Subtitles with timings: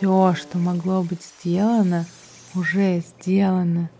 [0.00, 2.06] Все, что могло быть сделано,
[2.54, 3.90] уже сделано.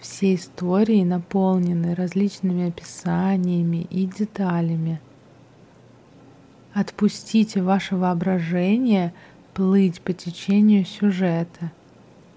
[0.00, 5.02] Все истории наполнены различными описаниями и деталями.
[6.72, 9.12] Отпустите ваше воображение
[9.52, 11.72] плыть по течению сюжета.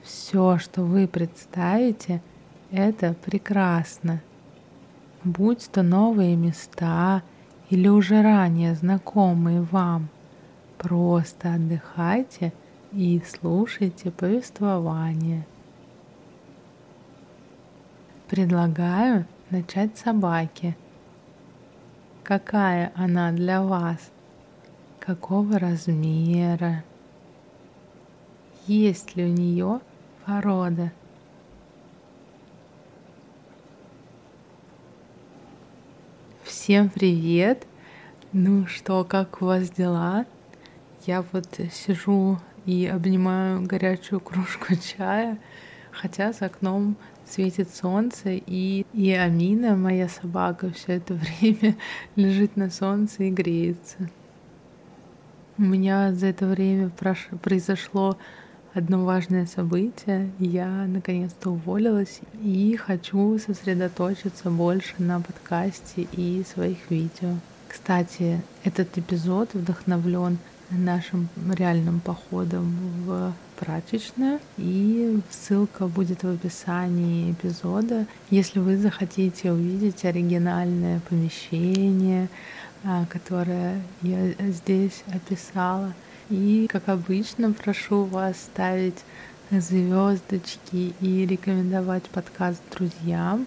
[0.03, 2.21] Все, что вы представите,
[2.71, 4.21] это прекрасно.
[5.23, 7.23] Будь то новые места
[7.69, 10.09] или уже ранее знакомые вам,
[10.77, 12.51] просто отдыхайте
[12.91, 15.45] и слушайте повествование.
[18.27, 20.75] Предлагаю начать с собаки.
[22.23, 24.11] Какая она для вас?
[24.99, 26.83] Какого размера?
[28.67, 29.79] Есть ли у нее
[30.25, 30.91] порода?
[36.43, 37.65] Всем привет!
[38.33, 40.25] Ну что, как у вас дела?
[41.05, 45.37] Я вот сижу и обнимаю горячую кружку чая,
[45.91, 46.95] хотя за окном
[47.25, 51.75] светит солнце, и, и Амина, моя собака, все это время
[52.15, 54.09] лежит на солнце и греется.
[55.57, 57.29] У меня за это время прош...
[57.41, 58.17] произошло
[58.73, 60.31] одно важное событие.
[60.39, 67.35] Я наконец-то уволилась и хочу сосредоточиться больше на подкасте и своих видео.
[67.67, 70.37] Кстати, этот эпизод вдохновлен
[70.71, 74.39] нашим реальным походом в прачечную.
[74.57, 78.05] И ссылка будет в описании эпизода.
[78.29, 82.29] Если вы захотите увидеть оригинальное помещение,
[82.83, 85.93] а, которое я здесь описала.
[86.29, 89.03] И, как обычно, прошу вас ставить
[89.51, 93.45] звездочки и рекомендовать подкаст друзьям.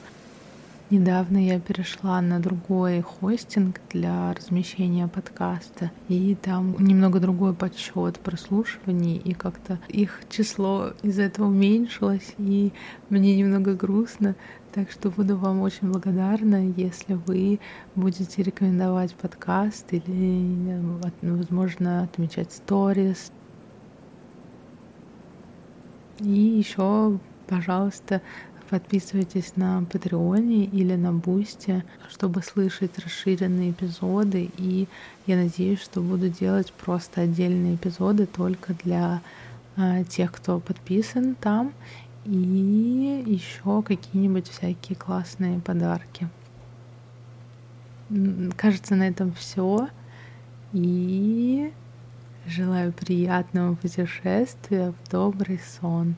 [0.95, 9.17] Недавно я перешла на другой хостинг для размещения подкаста, и там немного другой подсчет прослушиваний,
[9.17, 12.73] и как-то их число из-за этого уменьшилось, и
[13.11, 14.37] мне немного грустно,
[14.73, 17.59] так что буду вам очень благодарна, если вы
[17.97, 20.79] будете рекомендовать подкаст или,
[21.23, 23.33] возможно, отмечать сторис.
[26.21, 27.19] И еще,
[27.49, 28.23] пожалуйста,
[28.71, 34.51] Подписывайтесь на Патреоне или на Бусте, чтобы слышать расширенные эпизоды.
[34.57, 34.89] И
[35.27, 39.21] я надеюсь, что буду делать просто отдельные эпизоды только для
[39.77, 41.73] э, тех, кто подписан там.
[42.25, 46.29] И еще какие-нибудь всякие классные подарки.
[48.57, 49.89] Кажется, на этом все.
[50.73, 51.71] И
[52.47, 56.17] желаю приятного путешествия в добрый сон.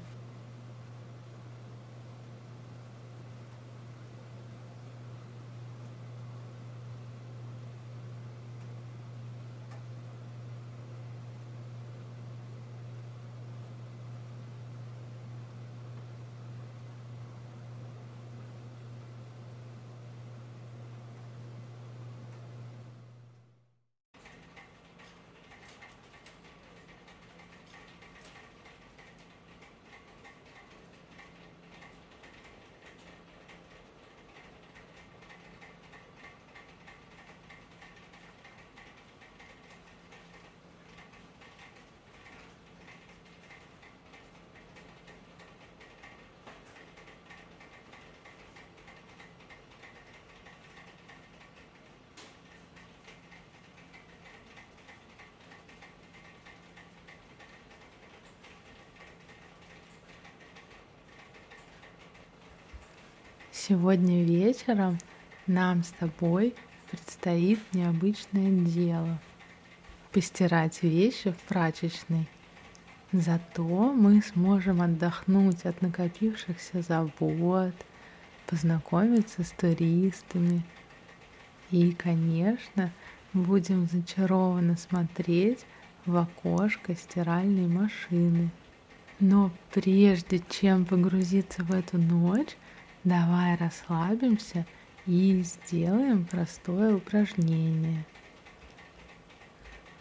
[63.69, 64.97] Сегодня вечером
[65.49, 66.55] нам с тобой
[66.89, 69.19] предстоит необычное дело—
[70.13, 72.29] постирать вещи в прачечной.
[73.11, 77.75] Зато мы сможем отдохнуть от накопившихся забот,
[78.47, 80.63] познакомиться с туристами
[81.73, 82.93] и, конечно,
[83.33, 85.67] будем зачарованно смотреть
[86.05, 88.51] в окошко стиральной машины.
[89.19, 92.57] Но прежде чем погрузиться в эту ночь,
[93.07, 94.67] Давай расслабимся
[95.07, 98.05] и сделаем простое упражнение.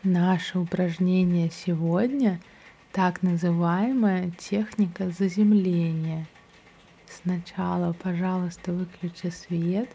[0.03, 2.41] Наше упражнение сегодня–
[2.95, 6.27] так называемая техника заземления.
[7.07, 9.89] Сначала, пожалуйста, выключи свет,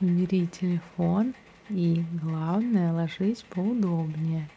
[0.00, 1.34] убери телефон
[1.68, 4.48] и, главное, ложись поудобнее.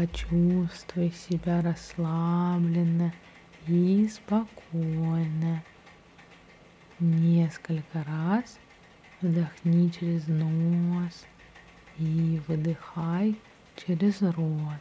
[0.00, 3.12] Почувствуй себя расслабленно
[3.66, 5.62] и спокойно.
[6.98, 8.58] Несколько раз
[9.20, 11.26] вдохни через нос
[11.98, 13.36] и выдыхай
[13.76, 14.80] через рот.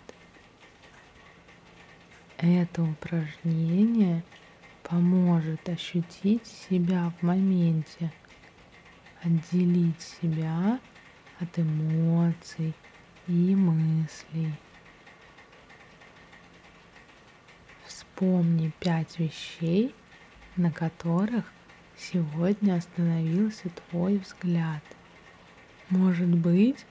[2.38, 4.24] Это упражнение
[4.84, 8.14] поможет ощутить себя в моменте,
[9.22, 10.80] отделить себя
[11.42, 12.74] от эмоций
[13.28, 14.54] и мыслей.
[18.20, 19.96] Вспомни пять вещей,
[20.58, 21.46] на которых
[21.98, 24.84] сегодня остановился твой взгляд.
[25.90, 26.86] Может быть,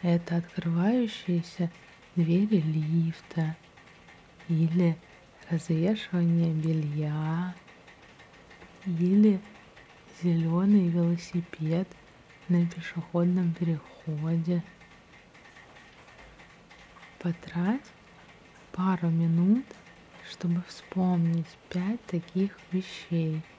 [0.00, 1.70] это открывающиеся
[2.16, 3.56] двери лифта–
[4.48, 4.96] или
[5.50, 7.54] развешивание белья,
[8.86, 9.38] или
[10.22, 11.88] зеленый велосипед
[12.48, 14.64] на пешеходном переходе.
[17.18, 17.84] Потрать
[18.72, 19.66] пару минут,
[20.30, 23.42] чтобы вспомнить пять таких вещей–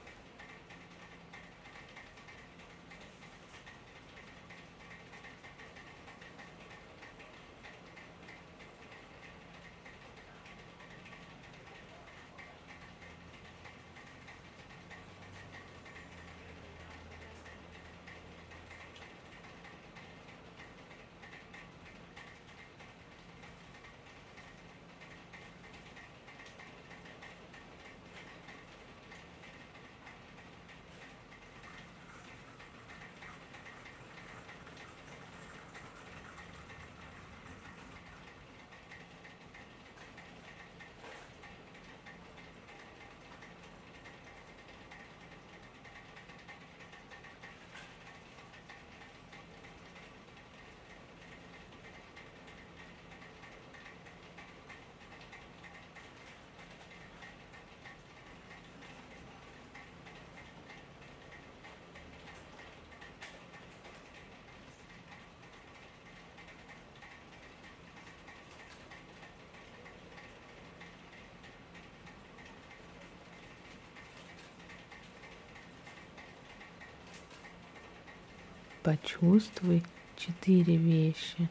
[78.82, 79.82] почувствуй
[80.16, 81.48] четыре вещи.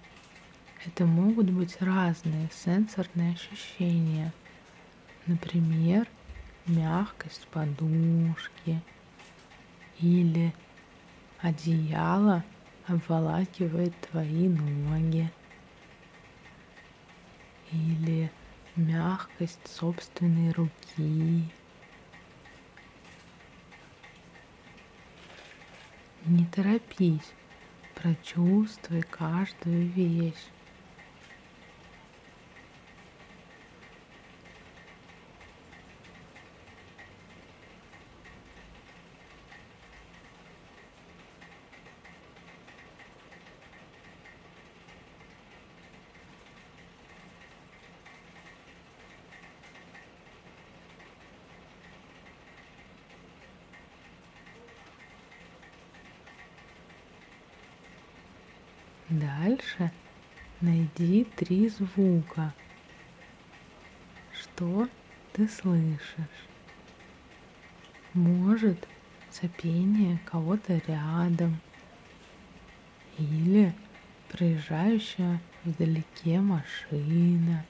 [0.86, 4.34] Это могут быть разные сенсорные ощущения.
[5.28, 6.08] Например,
[6.66, 8.82] мягкость подушки
[10.00, 10.54] или
[11.40, 12.44] одеяло
[12.88, 15.32] обволакивает твои ноги
[17.72, 18.32] или
[18.76, 21.52] мягкость собственной руки
[26.32, 27.34] Не торопись,
[27.94, 30.48] прочувствуй каждую вещь.
[61.02, 62.54] Найди три звука.
[64.40, 64.88] Что
[65.34, 66.48] ты слышишь?
[68.14, 68.88] Может,
[69.32, 71.60] сопение кого-то рядом
[73.18, 73.74] или
[74.30, 77.66] проезжающая вдалеке машина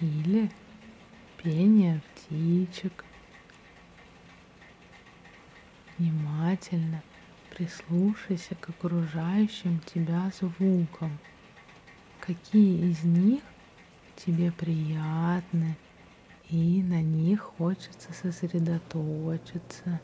[0.00, 0.50] или
[1.42, 3.04] пение птичек.
[5.96, 7.02] Внимательно
[7.50, 11.18] прислушайся к окружающим тебя звукам.
[12.28, 13.40] Какие из них
[14.14, 15.78] тебе приятны,
[16.50, 19.98] и на них хочется сосредоточиться.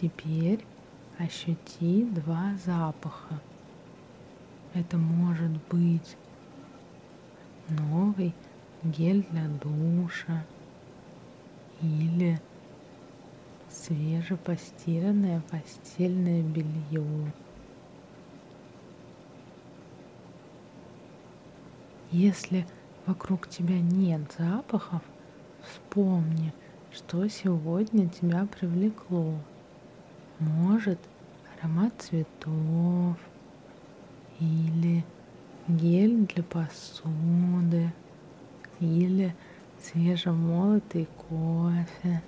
[0.00, 0.64] Теперь
[1.18, 3.40] ощути два запаха.
[4.74, 6.16] Это может быть
[7.68, 8.32] новый
[8.90, 10.44] гель для душа
[11.80, 12.40] или
[13.68, 17.32] свежепостиранное постельное белье.
[22.10, 22.66] Если
[23.04, 25.02] вокруг тебя нет запахов,
[25.62, 26.52] вспомни,
[26.92, 29.34] что сегодня тебя привлекло.
[30.38, 31.00] Может,
[31.58, 33.16] аромат цветов
[34.38, 35.04] или
[35.68, 37.92] гель для посуды
[38.80, 39.34] или
[39.80, 42.22] свежемолотый кофе.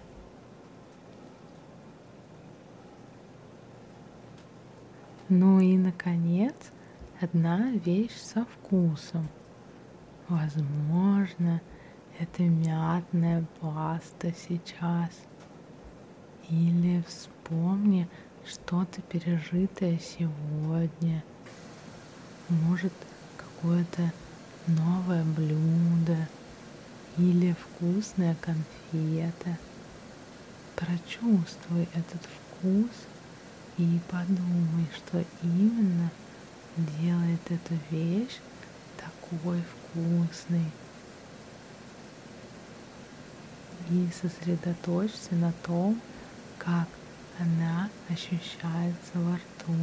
[5.28, 6.54] Ну и, наконец,
[7.20, 9.28] одна вещь со вкусом.
[10.28, 11.60] Возможно,
[12.18, 15.10] это мятная паста сейчас.
[16.48, 18.08] Или вспомни
[18.46, 21.22] что-то пережитое сегодня.
[22.48, 22.94] Может,
[23.36, 24.10] какое-то
[24.66, 26.16] новое блюдо
[27.18, 29.58] или вкусная конфета.
[30.76, 32.90] Прочувствуй этот вкус–
[33.78, 36.10] и подумай, что именно
[37.00, 38.38] делает эту вещь
[38.96, 40.70] такой вкусной.
[43.90, 46.00] И сосредоточься на том,
[46.58, 46.88] как
[47.38, 49.74] она ощущается во рту.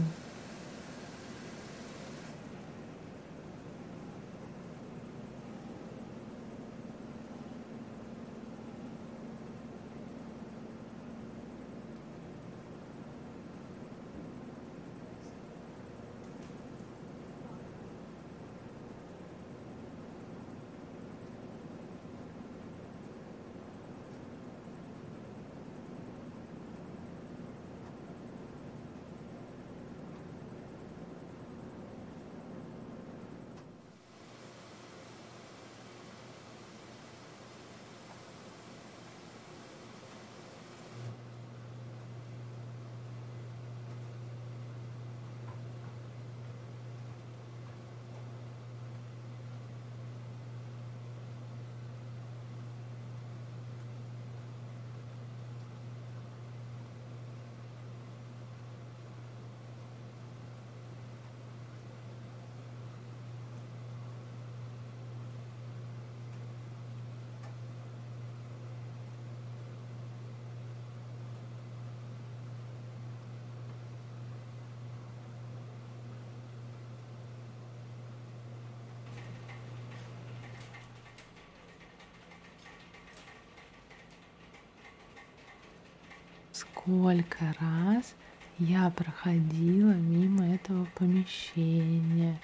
[86.86, 88.14] Сколько раз
[88.60, 92.40] я проходила мимо этого помещения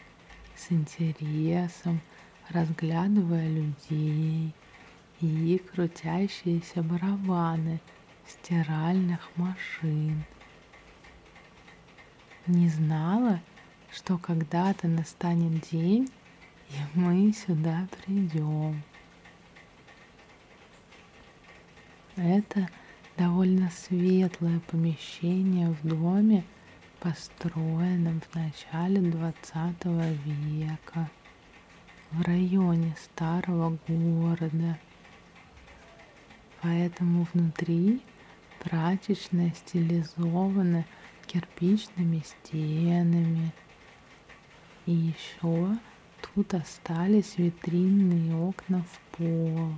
[0.55, 2.01] с интересом,
[2.49, 4.51] разглядывая людей
[5.19, 7.79] и крутящиеся барабаны
[8.27, 10.23] стиральных машин.
[12.47, 13.41] Не знала,
[13.91, 16.09] что когда-то настанет день,
[16.69, 18.81] и мы сюда придем.
[22.15, 22.67] Это
[23.17, 26.43] довольно светлое помещение в доме,
[26.99, 29.85] построенном в начале 20
[30.25, 31.09] века
[32.11, 34.77] в районе старого города.
[36.61, 38.01] Поэтому внутри
[38.59, 40.85] прачечная стилизована
[41.25, 43.53] кирпичными стенами.
[44.85, 45.77] И еще
[46.21, 49.73] тут остались витринные окна в пол.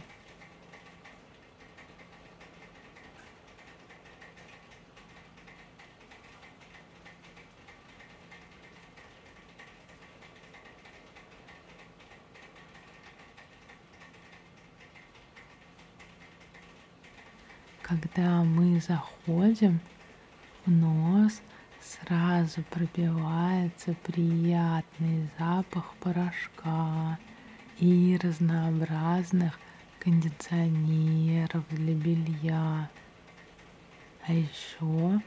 [17.83, 19.79] Когда мы заходим,
[20.65, 21.41] в нос
[21.81, 27.19] сразу пробивается приятный запах порошка
[27.77, 29.59] и разнообразных
[29.99, 32.89] кондиционеров для белья.
[34.25, 35.21] А еще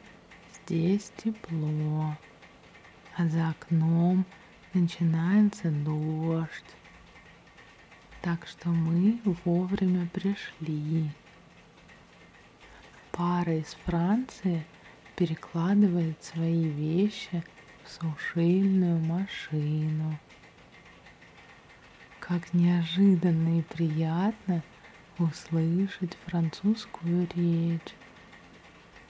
[0.54, 2.16] здесь тепло,
[3.16, 4.25] а за окном
[4.72, 6.50] начинается дождь.
[8.22, 11.10] Так что мы вовремя пришли
[13.16, 14.64] пара из Франции
[15.16, 17.42] перекладывает свои вещи
[17.82, 20.18] в сушильную машину.
[22.20, 24.62] Как неожиданно и приятно
[25.18, 27.94] услышать французскую речь.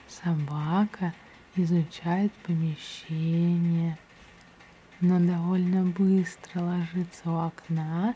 [0.07, 1.13] Собака
[1.55, 3.97] изучает помещение,
[5.01, 8.15] но довольно быстро ложится у окна,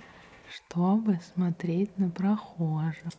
[0.50, 3.12] чтобы смотреть на прохожих.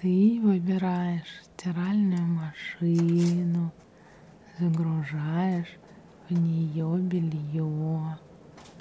[0.00, 3.72] Ты выбираешь стиральную машину,
[4.60, 5.76] загружаешь
[6.28, 8.16] в нее белье,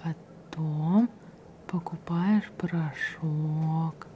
[0.03, 1.09] потом
[1.65, 4.07] покупаешь порошок.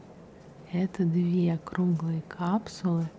[0.72, 3.10] Это две круглые капсулы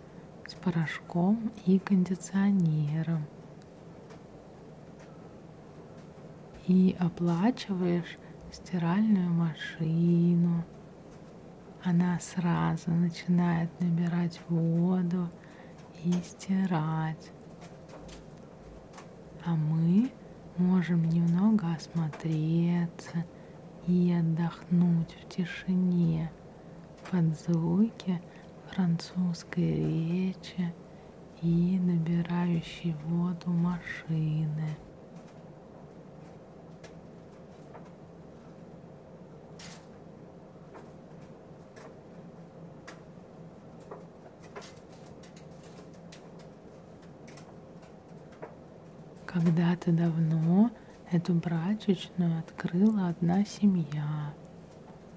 [0.46, 3.26] с порошком и кондиционером.
[6.68, 8.16] И оплачиваешь
[8.52, 10.64] стиральную машину.
[11.84, 15.28] Она сразу начинает набирать воду
[16.04, 17.32] и стирать.
[19.44, 20.12] А мы
[20.56, 23.24] можем немного осмотреться
[23.88, 26.30] и отдохнуть в тишине
[27.10, 28.22] под звуки
[28.70, 30.72] французской речи
[31.42, 34.76] и набирающей воду машины.
[49.44, 50.70] Когда-то давно
[51.10, 54.32] эту прачечную открыла одна семья.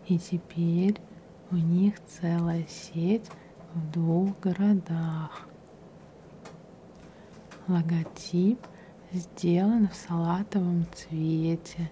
[0.08, 1.00] И теперь
[1.52, 3.30] у них целая сеть
[3.76, 5.48] в двух городах.
[7.68, 8.60] Логотип
[9.12, 11.92] сделан в салатовом цвете,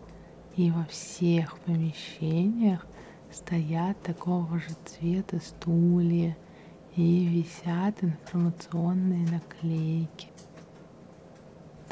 [0.55, 2.87] и во всех помещениях
[3.31, 6.35] стоят такого же цвета стулья
[6.95, 10.32] и висят информационные наклейки.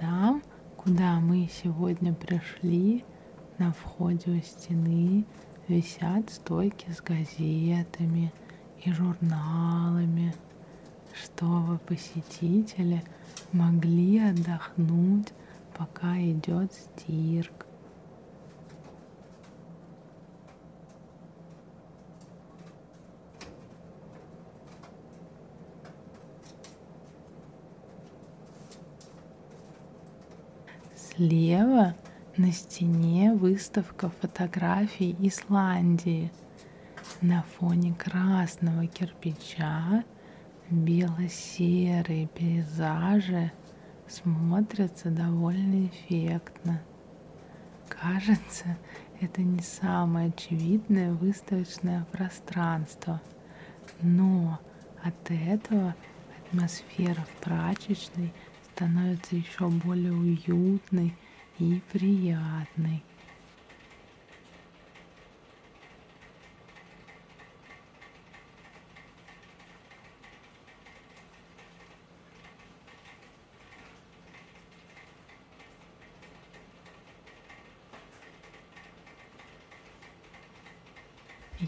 [0.02, 0.42] Там,
[0.78, 3.06] куда мы сегодня пришли,
[3.60, 5.26] на входе у стены
[5.68, 8.34] висят стойки с газетами
[8.84, 10.34] и журналами,
[11.14, 13.04] чтобы посетители
[13.52, 15.34] могли отдохнуть,
[15.78, 17.68] пока идет стирка.
[31.22, 31.94] Слева
[32.36, 36.32] на стене выставка фотографий Исландии.
[37.22, 40.04] На фоне красного кирпича
[40.72, 43.52] бело-серые пейзажи
[44.08, 46.82] смотрятся довольно эффектно.
[47.88, 48.76] Кажется,
[49.20, 53.22] это не самое очевидное выставочное пространство,
[54.02, 54.60] но
[55.04, 55.94] от этого
[56.48, 58.34] атмосфера в прачечной–
[58.82, 61.14] становится еще более уютной
[61.60, 63.04] и приятной.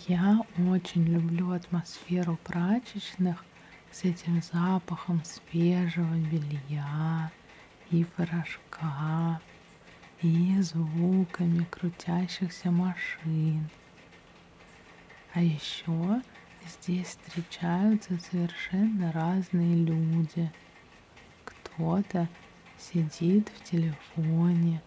[0.07, 3.45] Я очень люблю атмосферу прачечных
[3.93, 7.31] с этим запахом свежего белья
[7.91, 9.39] и порошка
[10.23, 13.69] и звуками крутящихся машин.
[15.33, 16.21] А еще
[16.65, 20.51] здесь встречаются совершенно разные люди.
[21.45, 22.27] Кто-то
[22.79, 24.81] сидит в телефоне,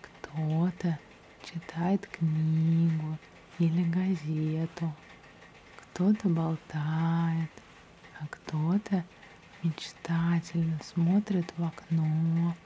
[0.00, 0.98] кто-то
[1.44, 3.18] читает книгу
[3.58, 4.94] или газету,
[5.76, 7.50] кто-то болтает,
[8.48, 9.04] кто-то
[9.62, 12.56] мечтательно смотрит в окно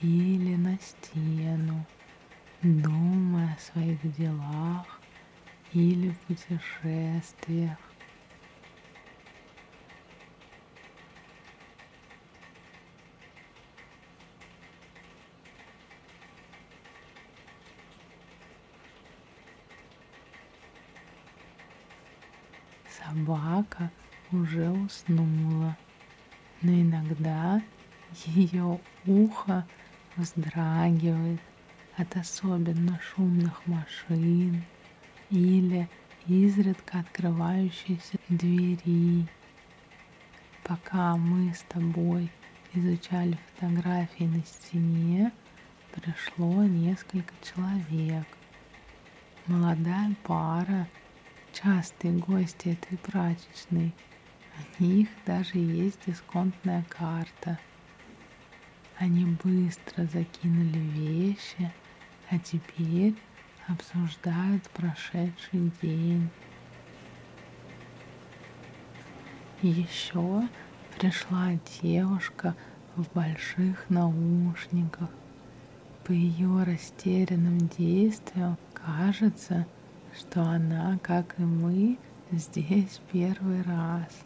[0.00, 1.84] или на стену,
[2.62, 5.00] думая о своих делах
[5.72, 7.76] или путешествиях.
[22.88, 23.90] Собака
[24.32, 25.76] уже уснула,
[26.62, 27.62] но иногда
[28.24, 29.66] ее ухо
[30.16, 31.40] вздрагивает
[31.96, 34.64] от особенно шумных машин
[35.30, 35.88] или
[36.26, 39.26] изредка открывающейся двери.
[40.64, 42.30] Пока мы с тобой
[42.72, 45.32] изучали фотографии на стене,
[45.92, 48.26] пришло несколько человек.
[49.46, 50.88] Молодая пара,
[51.52, 53.94] частые гости этой прачечной–
[54.78, 57.58] них даже есть дисконтная карта.
[58.98, 61.72] Они быстро закинули вещи,
[62.30, 63.14] а теперь
[63.68, 66.28] обсуждают прошедший день.
[69.62, 70.48] Еще
[70.98, 72.54] пришла девушка
[72.94, 75.10] в больших наушниках.
[76.04, 79.66] По ее растерянным действиям кажется,
[80.14, 81.98] что она, как и мы,
[82.30, 84.25] здесь первый раз.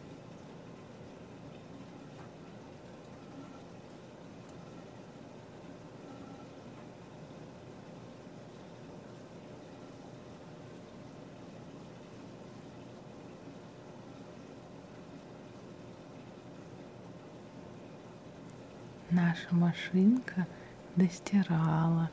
[19.21, 20.47] Наша машинка
[20.95, 22.09] достирала,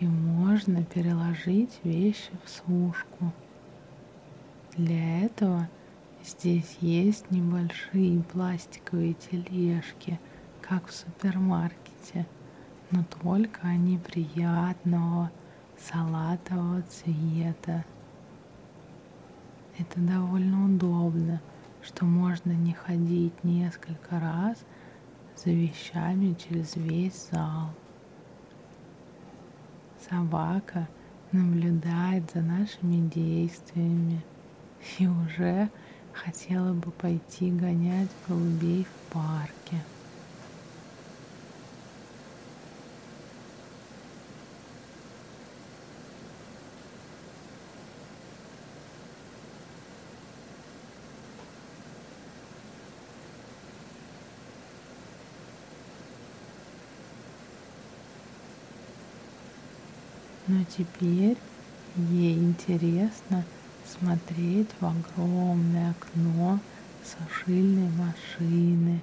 [0.00, 3.32] и можно переложить вещи в сушку.
[4.76, 5.68] Для этого
[6.24, 10.20] здесь есть небольшие пластиковые тележки,
[10.60, 12.26] как в супермаркете,
[12.90, 15.30] но только они приятного
[15.78, 17.84] салатового цвета.
[19.78, 21.40] Это довольно удобно,
[21.82, 24.58] что можно не ходить несколько раз
[25.44, 27.70] за вещами через весь зал.
[30.08, 30.88] Собака
[31.32, 34.20] наблюдает за нашими действиями
[34.98, 35.68] и уже
[36.12, 39.76] хотела бы пойти гонять голубей в парке.
[60.48, 61.36] Но теперь
[61.94, 63.44] ей интересно
[63.86, 66.58] смотреть в огромное окно
[67.04, 69.02] сушильной машины,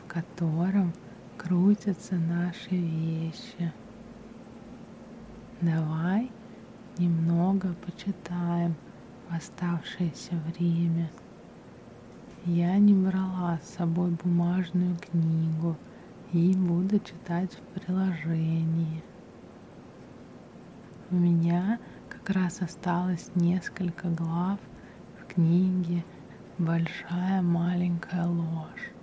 [0.00, 0.94] в котором
[1.36, 3.72] крутятся наши вещи.
[5.60, 6.30] Давай
[6.96, 8.74] немного почитаем
[9.28, 11.10] в оставшееся время.
[12.46, 15.76] Я не брала с собой бумажную книгу
[16.32, 19.02] и буду читать в приложении.
[21.10, 21.78] У меня
[22.10, 24.58] как раз осталось несколько глав
[25.18, 26.04] в книге
[26.58, 28.97] «Большая маленькая ложь».